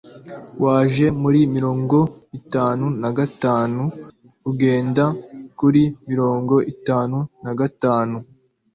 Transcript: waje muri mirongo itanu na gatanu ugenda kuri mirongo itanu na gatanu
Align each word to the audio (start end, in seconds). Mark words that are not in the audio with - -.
waje 0.63 1.05
muri 1.21 1.39
mirongo 1.55 1.97
itanu 2.39 2.85
na 3.01 3.09
gatanu 3.17 3.83
ugenda 4.49 5.03
kuri 5.59 5.81
mirongo 6.09 6.55
itanu 6.73 7.17
na 7.43 7.53
gatanu 7.59 8.17